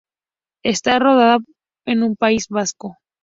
Está 0.63 0.97
rodada 0.97 1.45
en 1.85 2.15
País 2.15 2.47
Vasco. 2.49 2.97